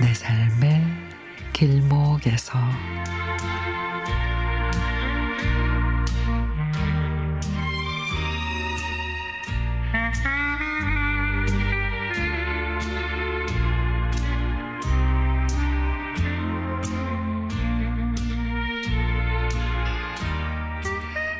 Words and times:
내 0.00 0.12
삶의 0.12 0.84
길목에서. 1.54 2.58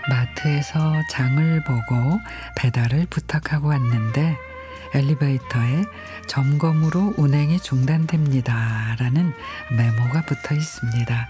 마트에서 0.09 1.03
장을 1.11 1.63
보고 1.65 2.21
배달을 2.57 3.07
부탁하고 3.11 3.69
왔는데 3.69 4.39
엘리베이터에 4.97 5.85
점검으로 6.27 7.13
운행이 7.19 7.61
중단됩니다. 7.61 8.97
라는 8.99 9.33
메모가 9.77 10.23
붙어 10.23 10.55
있습니다. 10.55 11.29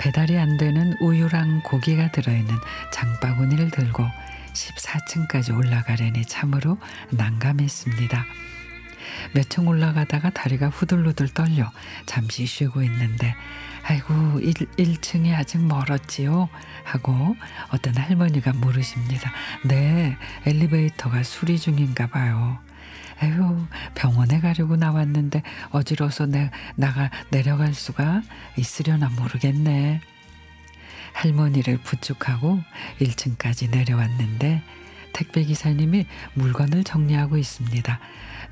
배달이 0.00 0.38
안 0.38 0.56
되는 0.56 0.94
우유랑 1.00 1.62
고기가 1.64 2.10
들어있는 2.10 2.54
장바구니를 2.92 3.70
들고 3.70 4.04
14층까지 4.54 5.54
올라가려니 5.56 6.24
참으로 6.24 6.78
난감했습니다. 7.10 8.24
몇 9.34 9.48
층 9.50 9.66
올라가다가 9.68 10.30
다리가 10.30 10.68
후들후들 10.68 11.28
떨려 11.28 11.70
잠시 12.06 12.46
쉬고 12.46 12.82
있는데 12.82 13.34
아이고 13.82 14.40
1, 14.40 14.52
1층이 14.54 15.34
아직 15.34 15.58
멀었지요 15.58 16.48
하고 16.84 17.36
어떤 17.72 17.96
할머니가 17.96 18.52
물으십니다. 18.52 19.32
네 19.64 20.16
엘리베이터가 20.46 21.22
수리 21.24 21.58
중인가 21.58 22.06
봐요. 22.06 22.58
에휴 23.22 23.66
병원에 23.94 24.40
가려고 24.40 24.76
나왔는데 24.76 25.42
어지러워서 25.70 26.26
내, 26.26 26.50
나가 26.76 27.10
내려갈 27.30 27.74
수가 27.74 28.22
있으려나 28.56 29.08
모르겠네. 29.10 30.00
할머니를 31.12 31.78
부축하고 31.78 32.60
1층까지 33.00 33.70
내려왔는데 33.70 34.62
택배 35.12 35.42
기사님이 35.42 36.06
물건을 36.34 36.84
정리하고 36.84 37.36
있습니다. 37.36 37.98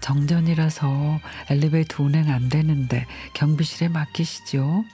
정전이라서 0.00 1.20
엘리베이터 1.50 2.02
운행 2.02 2.30
안 2.30 2.48
되는데 2.48 3.06
경비실에 3.34 3.88
맡기시죠. 3.88 4.84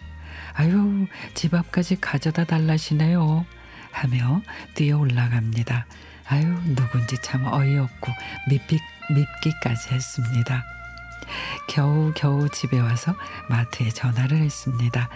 아유 0.55 1.07
집 1.35 1.55
앞까지 1.55 2.01
가져다 2.01 2.45
달라시네요. 2.45 3.45
하며 3.91 4.43
뛰어 4.75 4.99
올라갑니다. 4.99 5.87
아유 6.29 6.45
누군지 6.65 7.17
참 7.23 7.45
어이없고 7.47 8.13
밉기, 8.49 8.79
밉기까지 9.11 9.95
했습니다. 9.95 10.65
겨우 11.69 12.13
겨우 12.15 12.49
집에 12.49 12.79
와서 12.81 13.15
마트에 13.49 13.91
전화를 13.91 14.39
했습니다. 14.39 15.09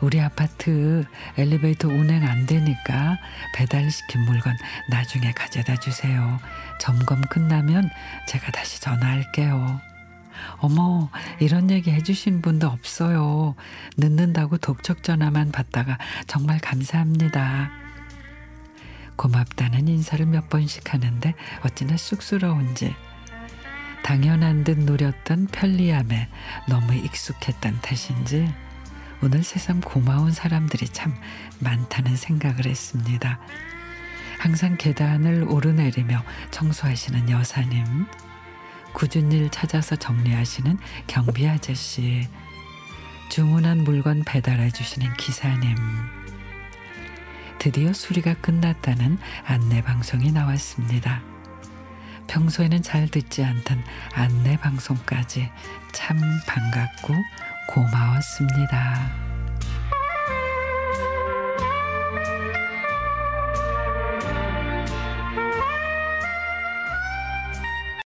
우리 0.00 0.20
아파트 0.20 1.04
엘리베이터 1.38 1.88
운행 1.88 2.26
안 2.26 2.46
되니까 2.46 3.16
배달시킨 3.54 4.22
물건 4.22 4.56
나중에 4.90 5.32
가져다 5.32 5.76
주세요. 5.76 6.40
점검 6.78 7.22
끝나면 7.22 7.88
제가 8.28 8.50
다시 8.52 8.80
전화할게요. 8.80 9.80
어머, 10.58 11.10
이런 11.40 11.70
얘기 11.70 11.90
해주신 11.90 12.42
분도 12.42 12.66
없어요. 12.66 13.54
늦는다고 13.96 14.58
독촉 14.58 15.02
전화만 15.02 15.52
받다가 15.52 15.96
정말 16.26 16.58
감사합니다. 16.58 17.83
고맙다는 19.16 19.88
인사를 19.88 20.24
몇 20.26 20.48
번씩 20.48 20.92
하는데 20.92 21.34
어찌나 21.64 21.96
쑥스러운지 21.96 22.94
당연한 24.02 24.64
듯 24.64 24.78
누렸던 24.78 25.46
편리함에 25.46 26.28
너무 26.68 26.94
익숙했던 26.94 27.80
탓인지 27.80 28.52
오늘 29.22 29.42
세상 29.42 29.80
고마운 29.80 30.32
사람들이 30.32 30.88
참 30.88 31.14
많다는 31.60 32.14
생각을 32.14 32.66
했습니다. 32.66 33.40
항상 34.38 34.76
계단을 34.76 35.46
오르내리며 35.48 36.22
청소하시는 36.50 37.30
여사님, 37.30 38.06
굳은 38.92 39.32
일 39.32 39.48
찾아서 39.48 39.96
정리하시는 39.96 40.76
경비 41.06 41.48
아저씨, 41.48 42.28
주문한 43.30 43.84
물건 43.84 44.22
배달해 44.24 44.70
주시는 44.70 45.14
기사님. 45.14 46.23
드디어 47.64 47.94
수리가 47.94 48.34
끝났다는 48.42 49.16
안내 49.46 49.80
방송이 49.80 50.32
나왔습니다. 50.32 51.22
평소에는 52.26 52.82
잘 52.82 53.08
듣지 53.08 53.42
않던 53.42 53.82
안내 54.12 54.58
방송까지 54.58 55.50
참 55.94 56.18
반갑고 56.46 57.14
고마웠습니다. 57.70 59.23